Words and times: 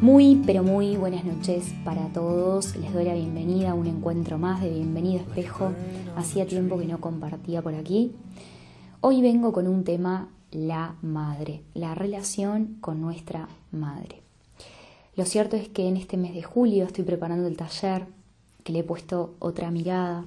Muy, 0.00 0.40
pero 0.46 0.62
muy 0.62 0.96
buenas 0.96 1.24
noches 1.24 1.74
para 1.84 2.06
todos. 2.12 2.76
Les 2.76 2.92
doy 2.92 3.04
la 3.04 3.14
bienvenida 3.14 3.72
a 3.72 3.74
un 3.74 3.88
encuentro 3.88 4.38
más 4.38 4.62
de 4.62 4.70
Bienvenido 4.70 5.20
Espejo. 5.20 5.72
Hacía 6.14 6.46
tiempo 6.46 6.78
que 6.78 6.86
no 6.86 7.00
compartía 7.00 7.62
por 7.62 7.74
aquí. 7.74 8.12
Hoy 9.00 9.20
vengo 9.22 9.52
con 9.52 9.66
un 9.66 9.82
tema, 9.82 10.28
la 10.52 10.94
madre, 11.02 11.62
la 11.74 11.96
relación 11.96 12.76
con 12.80 13.00
nuestra 13.00 13.48
madre. 13.72 14.22
Lo 15.16 15.24
cierto 15.24 15.56
es 15.56 15.68
que 15.68 15.88
en 15.88 15.96
este 15.96 16.16
mes 16.16 16.32
de 16.32 16.44
julio 16.44 16.84
estoy 16.84 17.02
preparando 17.02 17.48
el 17.48 17.56
taller, 17.56 18.06
que 18.62 18.72
le 18.72 18.78
he 18.80 18.84
puesto 18.84 19.34
otra 19.40 19.72
mirada, 19.72 20.26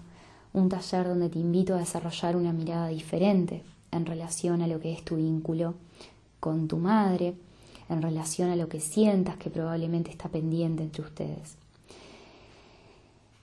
un 0.52 0.68
taller 0.68 1.08
donde 1.08 1.30
te 1.30 1.40
invito 1.40 1.76
a 1.76 1.80
desarrollar 1.80 2.36
una 2.36 2.52
mirada 2.52 2.90
diferente 2.90 3.64
en 3.92 4.06
relación 4.06 4.62
a 4.62 4.68
lo 4.68 4.82
que 4.82 4.92
es 4.92 5.02
tu 5.06 5.16
vínculo 5.16 5.76
con 6.42 6.68
tu 6.68 6.76
madre 6.76 7.36
en 7.92 8.02
relación 8.02 8.50
a 8.50 8.56
lo 8.56 8.70
que 8.70 8.80
sientas 8.80 9.36
que 9.36 9.50
probablemente 9.50 10.10
está 10.10 10.30
pendiente 10.30 10.82
entre 10.82 11.04
ustedes. 11.04 11.58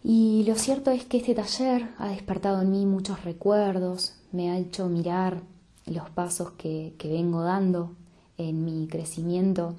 Y 0.03 0.45
lo 0.47 0.55
cierto 0.55 0.91
es 0.91 1.05
que 1.05 1.19
este 1.19 1.35
taller 1.35 1.91
ha 1.99 2.09
despertado 2.09 2.63
en 2.63 2.71
mí 2.71 2.87
muchos 2.87 3.25
recuerdos, 3.25 4.15
me 4.33 4.51
ha 4.51 4.59
hecho 4.59 4.89
mirar 4.89 5.43
los 5.85 6.09
pasos 6.11 6.53
que, 6.53 6.95
vengo 7.03 7.43
dando 7.43 7.91
en 8.39 8.65
mi 8.65 8.87
crecimiento, 8.87 9.75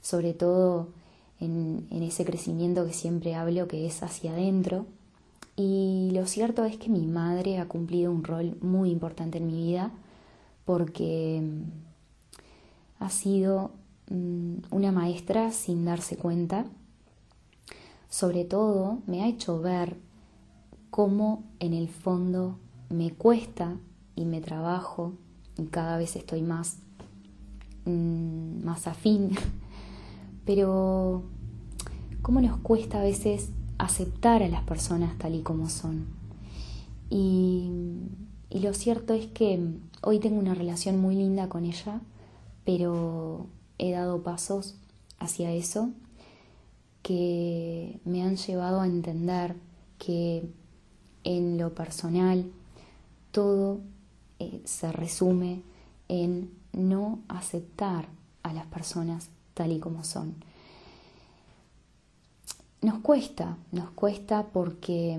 sobre 0.00 0.34
todo 0.34 0.88
en, 1.38 1.86
en 1.90 2.02
ese 2.02 2.24
crecimiento 2.24 2.84
que 2.84 2.92
siempre 2.92 3.36
hablo 3.36 3.68
que 3.68 3.86
es 3.86 4.02
hacia 4.02 4.32
adentro. 4.32 4.86
Y 5.54 6.10
lo 6.12 6.26
cierto 6.26 6.64
es 6.64 6.76
que 6.76 6.88
mi 6.88 7.06
madre 7.06 7.58
ha 7.58 7.68
cumplido 7.68 8.10
un 8.10 8.24
rol 8.24 8.56
muy 8.62 8.90
importante 8.90 9.38
en 9.38 9.46
mi 9.46 9.54
vida 9.54 9.92
porque 10.64 11.42
ha 12.98 13.10
sido 13.10 13.70
una 14.70 14.92
maestra 14.92 15.52
sin 15.52 15.84
darse 15.84 16.16
cuenta. 16.16 16.66
Sobre 18.08 18.44
todo 18.44 18.98
me 19.06 19.22
ha 19.22 19.28
hecho 19.28 19.60
ver 19.60 19.96
cómo 20.90 21.44
en 21.60 21.72
el 21.72 21.88
fondo 21.88 22.58
me 22.90 23.12
cuesta 23.12 23.76
y 24.14 24.24
me 24.26 24.40
trabajo 24.40 25.14
y 25.56 25.64
cada 25.64 25.96
vez 25.96 26.16
estoy 26.16 26.42
más, 26.42 26.76
mm, 27.86 28.64
más 28.64 28.86
afín, 28.86 29.30
pero 30.44 31.22
cómo 32.20 32.40
nos 32.40 32.58
cuesta 32.58 33.00
a 33.00 33.04
veces 33.04 33.50
aceptar 33.78 34.42
a 34.42 34.48
las 34.48 34.62
personas 34.64 35.16
tal 35.18 35.34
y 35.34 35.42
como 35.42 35.68
son. 35.70 36.06
Y, 37.08 37.70
y 38.50 38.60
lo 38.60 38.74
cierto 38.74 39.14
es 39.14 39.26
que 39.26 39.58
hoy 40.02 40.18
tengo 40.18 40.38
una 40.38 40.54
relación 40.54 41.00
muy 41.00 41.16
linda 41.16 41.48
con 41.48 41.64
ella, 41.64 42.00
pero 42.64 43.46
he 43.78 43.92
dado 43.92 44.22
pasos 44.22 44.76
hacia 45.18 45.52
eso 45.52 45.90
que 47.02 48.00
me 48.04 48.22
han 48.22 48.36
llevado 48.36 48.80
a 48.80 48.86
entender 48.86 49.56
que 49.98 50.48
en 51.24 51.58
lo 51.58 51.74
personal 51.74 52.50
todo 53.30 53.80
eh, 54.38 54.62
se 54.64 54.92
resume 54.92 55.62
en 56.08 56.50
no 56.72 57.20
aceptar 57.28 58.08
a 58.42 58.52
las 58.52 58.66
personas 58.66 59.30
tal 59.54 59.72
y 59.72 59.78
como 59.78 60.04
son. 60.04 60.34
Nos 62.80 62.98
cuesta, 62.98 63.56
nos 63.70 63.90
cuesta 63.90 64.48
porque, 64.48 65.18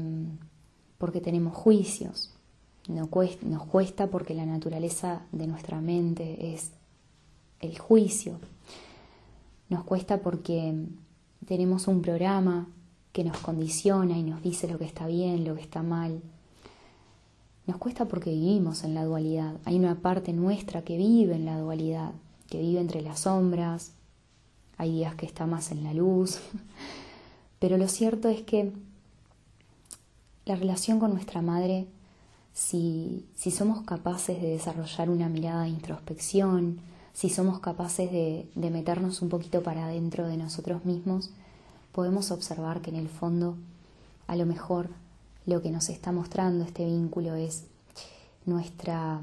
porque 0.98 1.22
tenemos 1.22 1.56
juicios, 1.56 2.32
nos 2.88 3.08
cuesta 3.08 4.08
porque 4.08 4.34
la 4.34 4.46
naturaleza 4.46 5.22
de 5.32 5.48
nuestra 5.48 5.80
mente 5.80 6.54
es 6.54 6.72
el 7.66 7.80
juicio. 7.80 8.40
Nos 9.70 9.84
cuesta 9.84 10.22
porque 10.22 10.86
tenemos 11.46 11.88
un 11.88 12.02
programa 12.02 12.68
que 13.12 13.24
nos 13.24 13.38
condiciona 13.38 14.18
y 14.18 14.24
nos 14.24 14.42
dice 14.42 14.68
lo 14.68 14.78
que 14.78 14.86
está 14.86 15.08
bien, 15.08 15.46
lo 15.46 15.56
que 15.56 15.62
está 15.62 15.84
mal. 15.84 16.22
Nos 17.66 17.78
cuesta 17.78 18.06
porque 18.06 18.32
vivimos 18.32 18.84
en 18.84 18.94
la 18.94 19.06
dualidad. 19.06 19.56
Hay 19.66 19.78
una 19.78 19.96
parte 19.96 20.34
nuestra 20.34 20.84
que 20.84 20.98
vive 20.98 21.36
en 21.36 21.46
la 21.46 21.60
dualidad, 21.60 22.12
que 22.50 22.60
vive 22.60 22.82
entre 22.82 23.02
las 23.02 23.22
sombras. 23.22 23.94
Hay 24.78 24.92
días 24.92 25.16
que 25.16 25.26
está 25.26 25.46
más 25.46 25.72
en 25.72 25.84
la 25.84 25.94
luz. 25.94 26.40
Pero 27.60 27.78
lo 27.78 27.88
cierto 27.88 28.28
es 28.28 28.42
que 28.42 28.74
la 30.46 30.56
relación 30.56 31.00
con 31.00 31.14
nuestra 31.14 31.42
madre, 31.42 31.88
si, 32.52 33.26
si 33.36 33.52
somos 33.52 33.84
capaces 33.84 34.42
de 34.42 34.50
desarrollar 34.50 35.10
una 35.10 35.30
mirada 35.30 35.64
de 35.64 35.70
introspección, 35.70 36.80
si 37.14 37.30
somos 37.30 37.60
capaces 37.60 38.12
de, 38.12 38.48
meternos 38.56 39.22
un 39.22 39.30
poquito 39.30 39.62
para 39.62 39.86
adentro 39.86 40.28
de 40.28 40.38
nosotros 40.38 40.84
mismos, 40.84 41.30
podemos 41.92 42.32
observar 42.32 42.82
que 42.82 42.90
en 42.90 42.96
el 42.96 43.08
fondo 43.08 43.56
a 44.28 44.36
lo 44.36 44.46
mejor 44.46 44.90
lo 45.46 45.62
que 45.62 45.72
nos 45.72 45.90
está 45.90 46.12
mostrando 46.12 46.66
este 46.66 46.86
vínculo 46.86 47.36
es 47.36 47.66
nuestra, 48.46 49.22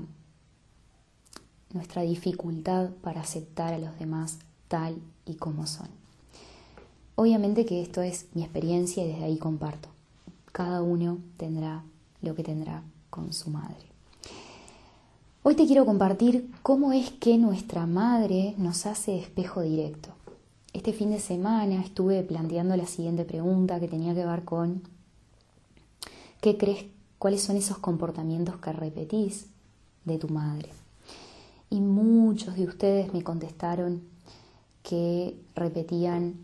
nuestra 1.73 2.03
dificultad 2.03 2.91
para 3.03 3.23
aceptar 3.23 3.75
a 3.75 3.79
los 3.79 3.99
demás 3.99 4.39
tal 4.69 4.97
y 5.27 5.35
como 5.35 5.67
son. 5.67 5.89
Obviamente 7.17 7.67
que 7.67 7.83
esto 7.83 8.03
es 8.03 8.27
mi 8.35 8.43
experiencia 8.43 9.05
y 9.05 9.09
desde 9.09 9.25
ahí 9.25 9.37
comparto. 9.37 9.89
Cada 10.53 10.81
uno 10.83 11.19
tendrá 11.37 11.83
lo 12.23 12.35
que 12.35 12.45
tendrá 12.45 12.83
con 13.11 13.33
su 13.33 13.51
madre. 13.51 13.90
Hoy 15.43 15.55
te 15.55 15.67
quiero 15.67 15.87
compartir 15.87 16.51
cómo 16.63 16.93
es 16.93 17.13
que 17.13 17.39
nuestra 17.39 17.87
madre 17.87 18.55
nos 18.59 18.85
hace 18.85 19.19
espejo 19.19 19.63
directo. 19.63 20.11
Este 20.75 20.93
fin 20.93 21.11
de 21.11 21.19
semana 21.19 21.81
estuve 21.81 22.23
planteando 22.23 22.77
la 22.77 22.85
siguiente 22.85 23.25
pregunta 23.25 23.81
que 23.81 23.89
tenía 23.89 24.15
que 24.15 24.27
ver 24.27 24.45
con 24.45 24.83
¿qué 26.43 26.59
crees? 26.59 26.85
¿Cuáles 27.19 27.41
son 27.41 27.57
esos 27.57 27.79
comportamientos 27.79 28.59
que 28.59 28.71
repetís 28.71 29.47
de 30.05 30.19
tu 30.19 30.29
madre? 30.29 30.69
Y 31.71 31.81
muchos 31.81 32.57
de 32.57 32.65
ustedes 32.65 33.15
me 33.15 33.23
contestaron 33.23 34.03
que 34.83 35.41
repetían 35.55 36.35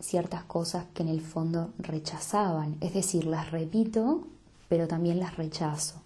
ciertas 0.00 0.42
cosas 0.42 0.84
que 0.94 1.04
en 1.04 1.10
el 1.10 1.20
fondo 1.20 1.70
rechazaban. 1.78 2.76
Es 2.80 2.92
decir, 2.92 3.26
las 3.26 3.52
repito, 3.52 4.26
pero 4.68 4.88
también 4.88 5.20
las 5.20 5.36
rechazo. 5.36 6.02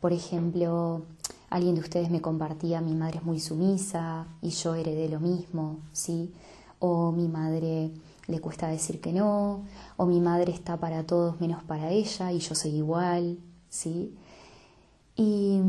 Por 0.00 0.12
ejemplo, 0.12 1.04
alguien 1.50 1.74
de 1.74 1.80
ustedes 1.80 2.10
me 2.10 2.22
compartía, 2.22 2.80
mi 2.80 2.94
madre 2.94 3.18
es 3.18 3.24
muy 3.24 3.40
sumisa 3.40 4.26
y 4.40 4.50
yo 4.50 4.74
heredé 4.76 5.08
lo 5.08 5.18
mismo, 5.18 5.80
¿sí? 5.92 6.32
O 6.78 7.10
mi 7.10 7.28
madre 7.28 7.90
le 8.28 8.40
cuesta 8.40 8.68
decir 8.68 9.00
que 9.00 9.12
no, 9.12 9.64
o 9.96 10.06
mi 10.06 10.20
madre 10.20 10.52
está 10.52 10.78
para 10.78 11.04
todos 11.04 11.40
menos 11.40 11.62
para 11.64 11.90
ella 11.90 12.32
y 12.32 12.38
yo 12.38 12.54
soy 12.54 12.76
igual, 12.76 13.38
¿sí? 13.68 14.14
Y, 15.16 15.60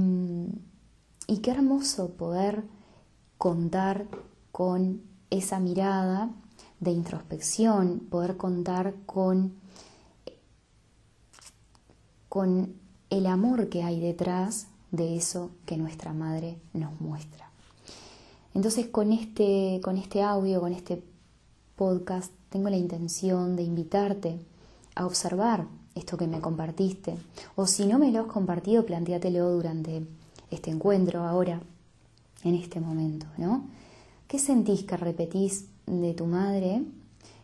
y 1.27 1.37
qué 1.39 1.51
hermoso 1.51 2.11
poder 2.11 2.63
contar 3.39 4.05
con 4.51 5.01
esa 5.31 5.59
mirada 5.59 6.29
de 6.79 6.91
introspección, 6.91 7.99
poder 8.01 8.37
contar 8.37 8.93
con, 9.07 9.55
con 12.29 12.75
el 13.09 13.25
amor 13.25 13.69
que 13.69 13.83
hay 13.83 13.99
detrás 13.99 14.67
de 14.91 15.15
eso 15.15 15.51
que 15.65 15.77
nuestra 15.77 16.13
madre 16.13 16.57
nos 16.73 16.99
muestra. 16.99 17.49
Entonces 18.53 18.87
con 18.87 19.13
este, 19.13 19.79
con 19.81 19.97
este 19.97 20.21
audio, 20.21 20.59
con 20.59 20.73
este 20.73 21.01
podcast, 21.75 22.31
tengo 22.49 22.69
la 22.69 22.77
intención 22.77 23.55
de 23.55 23.63
invitarte 23.63 24.39
a 24.95 25.05
observar 25.05 25.65
esto 25.95 26.17
que 26.17 26.27
me 26.27 26.41
compartiste. 26.41 27.15
O 27.55 27.65
si 27.65 27.85
no 27.85 27.97
me 27.97 28.11
lo 28.11 28.21
has 28.21 28.27
compartido, 28.27 28.85
planteatelo 28.85 29.51
durante 29.51 30.03
este 30.49 30.69
encuentro, 30.69 31.23
ahora, 31.23 31.61
en 32.43 32.55
este 32.55 32.79
momento, 32.79 33.25
¿no? 33.37 33.65
¿Qué 34.27 34.39
sentís 34.39 34.83
que 34.83 34.97
repetís 34.97 35.65
de 35.85 36.13
tu 36.13 36.25
madre? 36.25 36.83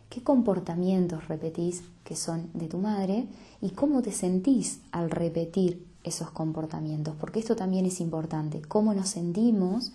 ¿Qué 0.08 0.22
comportamientos 0.22 1.28
repetís 1.28 1.82
que 2.04 2.16
son 2.16 2.50
de 2.54 2.68
tu 2.68 2.78
madre? 2.78 3.26
¿Y 3.60 3.70
cómo 3.70 4.02
te 4.02 4.12
sentís 4.12 4.80
al 4.90 5.10
repetir 5.10 5.87
esos 6.08 6.30
comportamientos? 6.30 7.14
Porque 7.20 7.38
esto 7.38 7.56
también 7.56 7.86
es 7.86 8.00
importante. 8.00 8.60
Cómo 8.62 8.94
nos 8.94 9.10
sentimos 9.10 9.92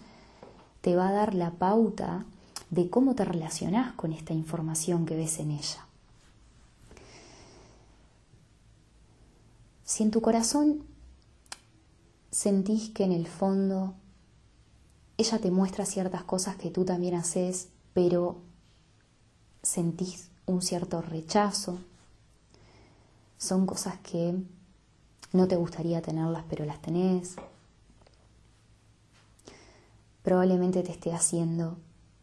te 0.82 0.96
va 0.96 1.10
a 1.10 1.14
dar 1.14 1.34
la 1.34 1.52
pauta 1.52 2.26
de 2.70 2.90
cómo 2.90 3.16
te 3.16 3.24
relacionás 3.24 3.94
con 3.94 4.14
esta 4.14 4.34
información 4.34 5.06
que 5.06 5.16
ves 5.16 5.40
en 5.40 5.52
ella. 5.52 5.86
Si 9.86 10.04
en 10.04 10.12
tu 10.12 10.22
corazón 10.22 10.84
sentís 12.32 12.90
que 12.90 13.04
en 13.04 13.12
el 13.12 13.28
fondo 13.28 13.94
ella 15.18 15.40
te 15.40 15.52
muestra 15.52 15.86
ciertas 15.86 16.24
cosas 16.24 16.56
que 16.56 16.72
tú 16.72 16.84
también 16.84 17.16
haces, 17.16 17.70
pero 17.94 18.38
sentís 19.62 20.30
un 20.46 20.62
cierto 20.62 21.02
rechazo. 21.02 21.80
Son 23.38 23.66
cosas 23.66 24.00
que 24.00 24.36
no 25.34 25.48
te 25.48 25.56
gustaría 25.56 26.02
tenerlas, 26.02 26.46
pero 26.50 26.64
las 26.64 26.82
tenés. 26.82 27.36
Probablemente 30.22 30.84
te 30.84 30.92
esté 30.92 31.12
haciendo 31.12 31.78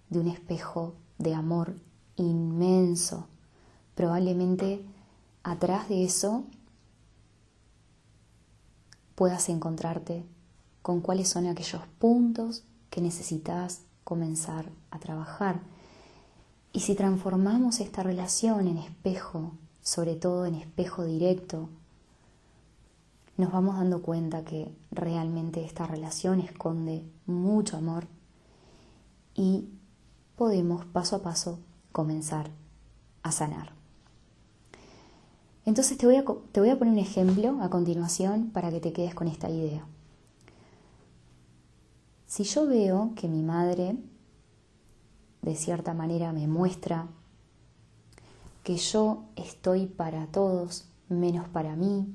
de 0.09 0.21
un 0.21 0.29
espejo 0.29 0.95
de 1.19 1.35
amor 1.35 1.75
inmenso. 2.17 3.27
Probablemente 3.95 4.83
atrás 5.43 5.89
de 5.89 6.05
eso 6.05 6.45
puedas 9.17 9.49
encontrarte 9.51 10.25
con 10.81 11.01
cuáles 11.01 11.29
son 11.29 11.47
aquellos 11.47 11.83
puntos 11.99 12.65
que 12.89 13.01
necesitas 13.01 13.83
comenzar 14.05 14.71
a 14.91 14.99
trabajar. 14.99 15.61
Y 16.73 16.81
si 16.81 16.95
transformamos 16.95 17.81
esta 17.81 18.03
relación 18.03 18.69
en 18.69 18.79
espejo, 18.79 19.53
sobre 19.83 20.15
todo 20.15 20.47
en 20.47 20.55
espejo 20.55 21.05
directo, 21.05 21.69
nos 23.41 23.53
vamos 23.53 23.77
dando 23.77 24.03
cuenta 24.03 24.45
que 24.45 24.71
realmente 24.91 25.65
esta 25.65 25.87
relación 25.87 26.41
esconde 26.41 27.05
mucho 27.27 27.79
amor 27.79 28.07
y 29.35 29.69
podemos 30.37 30.85
paso 30.85 31.17
a 31.17 31.23
paso 31.23 31.59
comenzar 31.91 32.51
a 33.23 33.33
sanar. 33.33 33.73
Entonces 35.65 35.97
te 35.97 36.07
voy 36.07 36.17
a, 36.17 36.25
te 36.53 36.61
voy 36.61 36.69
a 36.69 36.79
poner 36.79 36.93
un 36.93 36.99
ejemplo 36.99 37.59
a 37.63 37.71
continuación 37.71 38.51
para 38.51 38.71
que 38.71 38.81
te 38.81 38.93
quedes 38.93 39.15
con 39.15 39.27
esta 39.27 39.49
idea. 39.49 39.87
Si 42.27 42.45
yo 42.45 42.67
veo 42.67 43.13
que 43.17 43.29
mi 43.29 43.43
madre 43.43 43.97
de 45.43 45.55
cierta 45.57 45.95
manera 45.95 46.33
me 46.33 46.47
muestra 46.47 47.09
que 48.63 48.77
yo 48.77 49.25
estoy 49.37 49.87
para 49.87 50.27
todos 50.27 50.85
menos 51.09 51.49
para 51.49 51.75
mí, 51.75 52.07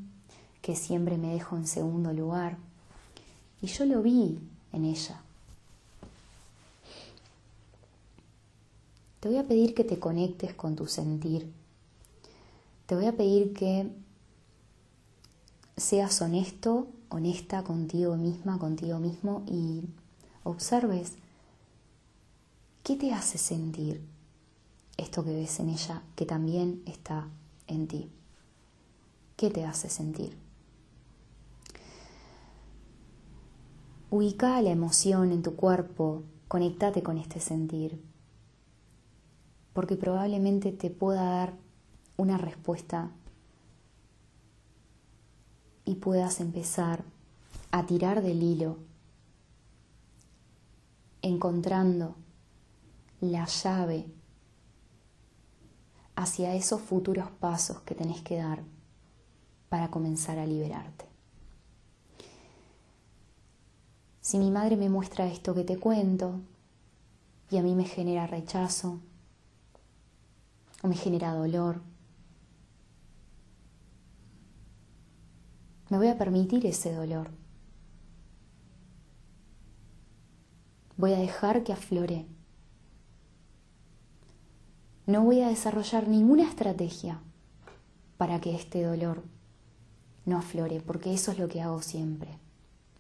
que 0.66 0.76
siempre 0.76 1.20
me 1.20 1.32
dejo 1.32 1.56
en 1.58 1.68
segundo 1.68 2.12
lugar. 2.12 2.58
Y 3.62 3.68
yo 3.68 3.86
lo 3.86 4.02
vi 4.02 4.40
en 4.74 4.86
ella. 4.86 5.22
Te 9.20 9.30
voy 9.30 9.38
a 9.38 9.44
pedir 9.44 9.76
que 9.76 9.84
te 9.84 10.00
conectes 10.00 10.56
con 10.56 10.76
tu 10.76 10.88
sentir. 10.88 11.54
Te 12.88 12.96
voy 12.96 13.06
a 13.06 13.16
pedir 13.16 13.54
que 13.54 13.92
seas 15.78 16.20
honesto, 16.24 16.88
honesta 17.10 17.64
contigo 17.64 18.18
misma, 18.18 18.58
contigo 18.58 18.98
mismo 18.98 19.44
y 19.46 19.84
observes 20.44 21.12
qué 22.82 22.96
te 22.96 23.14
hace 23.14 23.38
sentir 23.38 24.02
esto 24.98 25.24
que 25.24 25.36
ves 25.36 25.60
en 25.60 25.70
ella 25.70 26.02
que 26.16 26.26
también 26.26 26.82
está 26.88 27.28
en 27.68 27.88
ti. 27.88 28.10
¿Qué 29.36 29.52
te 29.52 29.64
hace 29.64 29.92
sentir? 29.92 30.45
Ubica 34.18 34.62
la 34.62 34.70
emoción 34.70 35.34
en 35.34 35.44
tu 35.44 35.58
cuerpo, 35.58 36.24
conectate 36.48 37.04
con 37.04 37.18
este 37.18 37.42
sentir, 37.42 38.02
porque 39.74 39.98
probablemente 39.98 40.72
te 40.72 40.90
pueda 40.90 41.22
dar 41.22 41.54
una 42.16 42.38
respuesta 42.38 43.12
y 45.84 45.96
puedas 45.96 46.40
empezar 46.40 47.04
a 47.72 47.86
tirar 47.86 48.22
del 48.22 48.42
hilo, 48.42 48.78
encontrando 51.22 52.16
la 53.20 53.44
llave 53.44 54.06
hacia 56.16 56.56
esos 56.56 56.80
futuros 56.80 57.30
pasos 57.32 57.82
que 57.82 57.96
tenés 57.96 58.22
que 58.22 58.38
dar 58.38 58.64
para 59.68 59.92
comenzar 59.92 60.40
a 60.40 60.46
liberarte. 60.46 61.15
Si 64.26 64.40
mi 64.40 64.50
madre 64.50 64.76
me 64.76 64.90
muestra 64.90 65.28
esto 65.28 65.54
que 65.54 65.64
te 65.64 65.78
cuento 65.78 66.42
y 67.52 67.58
a 67.58 67.62
mí 67.62 67.76
me 67.76 67.84
genera 67.86 68.26
rechazo 68.26 69.00
o 70.82 70.88
me 70.88 70.96
genera 70.96 71.36
dolor, 71.36 71.84
me 75.92 75.98
voy 75.98 76.08
a 76.08 76.18
permitir 76.18 76.66
ese 76.66 76.92
dolor. 76.92 77.30
Voy 80.98 81.14
a 81.14 81.20
dejar 81.20 81.64
que 81.64 81.74
aflore. 81.74 82.26
No 85.06 85.22
voy 85.22 85.42
a 85.42 85.50
desarrollar 85.50 86.08
ninguna 86.08 86.50
estrategia 86.50 87.22
para 88.18 88.42
que 88.42 88.56
este 88.56 88.82
dolor 88.82 89.22
no 90.26 90.40
aflore, 90.40 90.82
porque 90.82 91.14
eso 91.14 91.32
es 91.32 91.38
lo 91.38 91.48
que 91.48 91.62
hago 91.62 91.84
siempre 91.84 92.44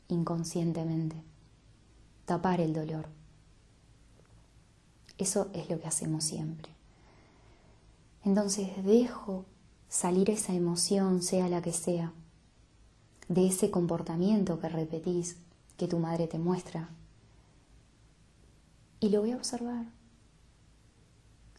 inconscientemente, 0.07 1.16
tapar 2.25 2.62
el 2.62 2.74
dolor. 2.74 3.07
Eso 5.18 5.50
es 5.54 5.69
lo 5.69 5.80
que 5.80 5.88
hacemos 5.88 6.24
siempre. 6.24 6.72
Entonces 8.24 8.84
dejo 8.84 9.46
salir 9.88 10.30
esa 10.30 10.54
emoción, 10.54 11.22
sea 11.22 11.48
la 11.48 11.62
que 11.62 11.72
sea, 11.72 12.12
de 13.28 13.48
ese 13.48 13.72
comportamiento 13.72 14.60
que 14.60 14.69
repetís, 14.69 15.38
que 15.78 15.88
tu 15.88 16.00
madre 16.00 16.28
te 16.28 16.40
muestra, 16.40 16.90
y 19.00 19.10
lo 19.10 19.22
voy 19.22 19.31
a 19.31 19.38
observar. 19.38 19.86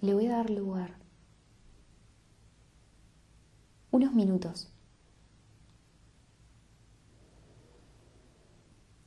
Le 0.01 0.15
voy 0.15 0.27
a 0.27 0.37
dar 0.37 0.51
lugar. 0.51 0.95
Unos 3.91 4.13
minutos. 4.13 4.69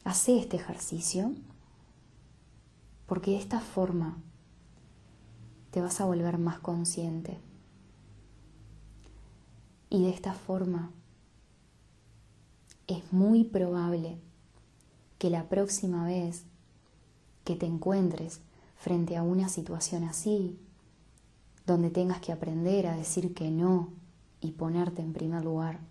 Hace 0.09 0.39
este 0.39 0.57
ejercicio 0.57 1.35
porque 3.05 3.29
de 3.29 3.37
esta 3.37 3.59
forma 3.59 4.17
te 5.69 5.81
vas 5.81 6.01
a 6.01 6.05
volver 6.05 6.39
más 6.39 6.57
consciente. 6.57 7.37
Y 9.87 10.05
de 10.05 10.09
esta 10.09 10.33
forma 10.33 10.91
es 12.87 13.13
muy 13.13 13.43
probable 13.43 14.17
que 15.19 15.29
la 15.29 15.47
próxima 15.47 16.03
vez 16.05 16.43
que 17.43 17.55
te 17.55 17.67
encuentres 17.67 18.41
frente 18.77 19.15
a 19.15 19.21
una 19.21 19.47
situación 19.47 20.05
así, 20.05 20.57
donde 21.67 21.91
tengas 21.91 22.19
que 22.19 22.31
aprender 22.31 22.87
a 22.87 22.97
decir 22.97 23.35
que 23.35 23.51
no 23.51 23.89
y 24.41 24.53
ponerte 24.53 25.03
en 25.03 25.13
primer 25.13 25.45
lugar, 25.45 25.81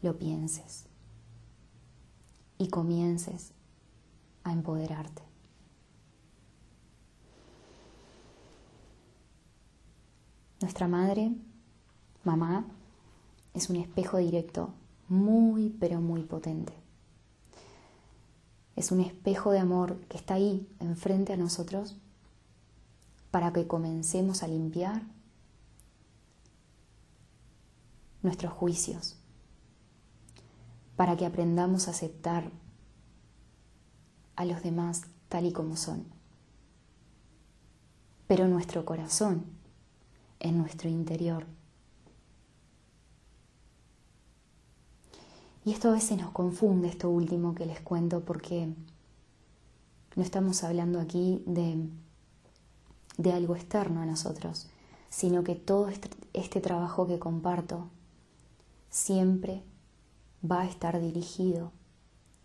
lo 0.00 0.18
pienses 0.18 0.85
y 2.58 2.68
comiences 2.68 3.52
a 4.44 4.52
empoderarte. 4.52 5.22
Nuestra 10.60 10.88
madre, 10.88 11.32
mamá, 12.24 12.66
es 13.54 13.68
un 13.68 13.76
espejo 13.76 14.18
directo 14.18 14.70
muy, 15.08 15.70
pero 15.70 16.00
muy 16.00 16.22
potente. 16.22 16.72
Es 18.74 18.92
un 18.92 19.00
espejo 19.00 19.52
de 19.52 19.58
amor 19.58 19.96
que 20.08 20.16
está 20.16 20.34
ahí, 20.34 20.68
enfrente 20.80 21.32
a 21.32 21.36
nosotros, 21.36 21.96
para 23.30 23.52
que 23.52 23.66
comencemos 23.66 24.42
a 24.42 24.48
limpiar 24.48 25.02
nuestros 28.22 28.52
juicios, 28.52 29.16
para 30.96 31.16
que 31.16 31.26
aprendamos 31.26 31.88
a 31.88 31.90
aceptar 31.90 32.50
a 34.34 34.44
los 34.44 34.62
demás 34.62 35.02
tal 35.28 35.46
y 35.46 35.52
como 35.52 35.76
son. 35.76 36.04
Pero 38.26 38.48
nuestro 38.48 38.84
corazón, 38.84 39.44
en 40.40 40.58
nuestro 40.58 40.88
interior. 40.88 41.46
Y 45.64 45.72
esto 45.72 45.88
a 45.88 45.92
veces 45.92 46.18
nos 46.18 46.30
confunde, 46.30 46.88
esto 46.88 47.10
último 47.10 47.54
que 47.54 47.66
les 47.66 47.80
cuento, 47.80 48.20
porque 48.20 48.68
no 50.14 50.22
estamos 50.22 50.62
hablando 50.62 51.00
aquí 51.00 51.42
de, 51.46 51.88
de 53.18 53.32
algo 53.32 53.56
externo 53.56 54.00
a 54.00 54.06
nosotros, 54.06 54.68
sino 55.10 55.42
que 55.42 55.56
todo 55.56 55.88
este, 55.88 56.08
este 56.34 56.60
trabajo 56.60 57.06
que 57.06 57.18
comparto 57.18 57.88
siempre 58.90 59.62
va 60.44 60.62
a 60.62 60.66
estar 60.66 61.00
dirigido 61.00 61.72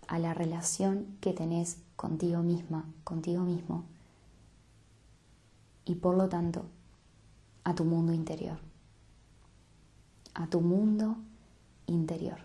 a 0.08 0.20
la 0.20 0.34
relación 0.34 1.18
que 1.22 1.34
tenés 1.34 1.78
contigo 1.96 2.42
misma, 2.42 2.86
contigo 3.04 3.44
mismo, 3.44 3.86
y 5.86 5.96
por 5.96 6.16
lo 6.16 6.30
tanto 6.30 6.66
a 7.64 7.76
tu 7.76 7.86
mundo 7.86 8.14
interior, 8.14 8.58
a 10.34 10.48
tu 10.48 10.62
mundo 10.62 11.18
interior. 11.88 12.40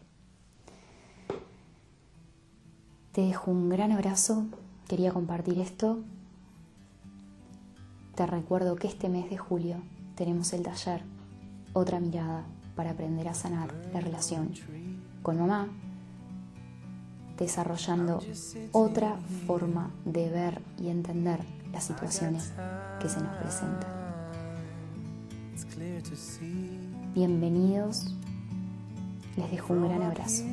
Te 3.13 3.23
dejo 3.23 3.51
un 3.51 3.69
gran 3.69 3.93
abrazo, 3.93 4.45
quería 4.89 5.13
compartir 5.13 5.59
esto. 5.59 6.01
Te 8.15 8.27
recuerdo 8.27 8.77
que 8.77 8.89
este 8.89 9.09
mes 9.09 9.31
de 9.31 9.39
julio 9.39 9.83
tenemos 10.17 10.53
el 10.53 10.63
taller 10.63 11.03
Otra 11.73 12.01
mirada 12.01 12.47
para 12.77 12.91
aprender 12.91 13.27
a 13.29 13.35
sanar 13.35 13.75
la 13.93 14.01
relación 14.01 14.53
con 15.23 15.39
mamá, 15.39 15.69
desarrollando 17.39 18.21
otra 18.73 19.17
forma 19.47 19.91
de 20.05 20.31
ver 20.31 20.63
y 20.79 20.89
entender 20.89 21.41
las 21.73 21.85
situaciones 21.85 22.53
que 23.01 23.09
se 23.09 23.21
nos 23.21 23.37
presentan. 23.39 23.91
Bienvenidos, 27.15 28.15
les 29.37 29.51
dejo 29.51 29.73
un 29.73 29.89
gran 29.89 30.03
abrazo. 30.03 30.45